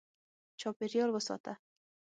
چاپېریال 0.59 1.09
وساته. 1.13 1.53